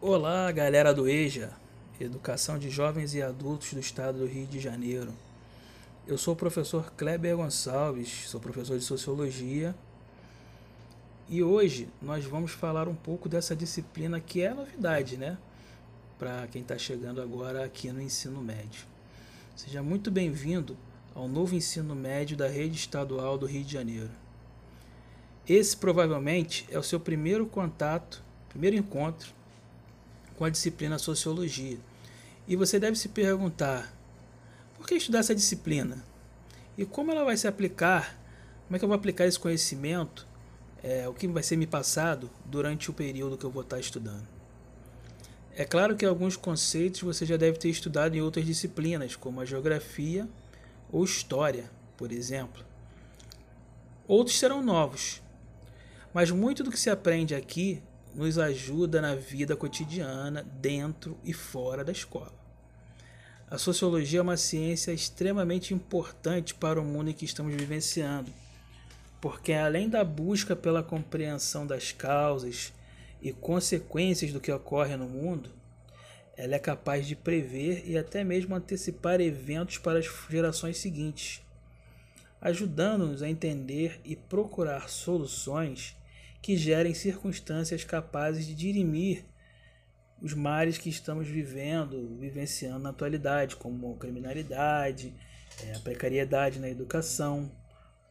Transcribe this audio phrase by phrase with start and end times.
[0.00, 1.50] Olá, galera do EJA,
[1.98, 5.12] Educação de Jovens e Adultos do Estado do Rio de Janeiro.
[6.06, 9.74] Eu sou o professor Kleber Gonçalves, sou professor de Sociologia
[11.28, 15.36] e hoje nós vamos falar um pouco dessa disciplina que é novidade, né?
[16.16, 18.84] Para quem está chegando agora aqui no ensino médio.
[19.56, 20.76] Seja muito bem-vindo
[21.12, 24.10] ao novo ensino médio da rede estadual do Rio de Janeiro.
[25.48, 29.36] Esse provavelmente é o seu primeiro contato, primeiro encontro
[30.38, 31.78] com a disciplina Sociologia.
[32.46, 33.92] E você deve se perguntar:
[34.76, 36.02] por que estudar essa disciplina?
[36.78, 38.16] E como ela vai se aplicar?
[38.66, 40.26] Como é que eu vou aplicar esse conhecimento?
[40.80, 44.26] É, o que vai ser me passado durante o período que eu vou estar estudando?
[45.56, 49.44] É claro que alguns conceitos você já deve ter estudado em outras disciplinas, como a
[49.44, 50.28] geografia
[50.92, 52.64] ou história, por exemplo.
[54.06, 55.20] Outros serão novos,
[56.14, 57.82] mas muito do que se aprende aqui
[58.14, 62.32] nos ajuda na vida cotidiana, dentro e fora da escola.
[63.50, 68.30] A sociologia é uma ciência extremamente importante para o mundo em que estamos vivenciando,
[69.20, 72.72] porque além da busca pela compreensão das causas
[73.22, 75.50] e consequências do que ocorre no mundo,
[76.36, 81.42] ela é capaz de prever e até mesmo antecipar eventos para as gerações seguintes,
[82.40, 85.96] ajudando-nos a entender e procurar soluções
[86.40, 89.24] que gerem circunstâncias capazes de dirimir
[90.20, 95.14] os males que estamos vivendo, vivenciando na atualidade, como criminalidade,
[95.62, 97.50] é, a precariedade na educação,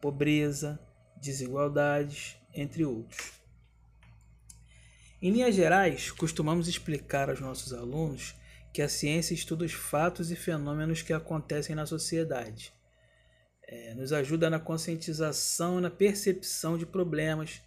[0.00, 0.78] pobreza,
[1.16, 3.32] desigualdades, entre outros.
[5.20, 8.36] Em linhas gerais, costumamos explicar aos nossos alunos
[8.72, 12.72] que a ciência estuda os fatos e fenômenos que acontecem na sociedade.
[13.66, 17.60] É, nos ajuda na conscientização e na percepção de problemas,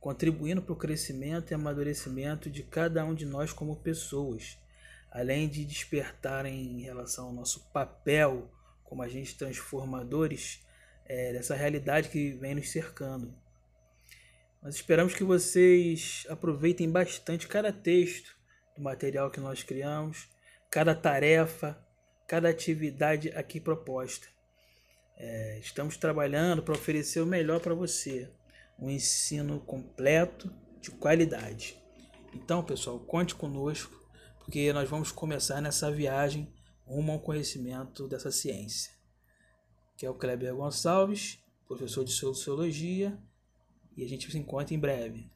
[0.00, 4.58] contribuindo para o crescimento e amadurecimento de cada um de nós como pessoas,
[5.10, 8.50] além de despertar em relação ao nosso papel
[8.84, 10.64] como agentes transformadores
[11.06, 13.34] é, dessa realidade que vem nos cercando.
[14.62, 18.36] Nós esperamos que vocês aproveitem bastante cada texto
[18.76, 20.28] do material que nós criamos,
[20.70, 21.78] cada tarefa,
[22.26, 24.26] cada atividade aqui proposta.
[25.18, 28.28] É, estamos trabalhando para oferecer o melhor para você,
[28.78, 31.76] um ensino completo, de qualidade.
[32.32, 33.92] Então, pessoal, conte conosco,
[34.38, 36.52] porque nós vamos começar nessa viagem
[36.84, 38.92] rumo ao conhecimento dessa ciência.
[39.96, 43.18] Que é o Kleber Gonçalves, professor de Sociologia
[43.96, 45.30] e a gente se encontra em breve.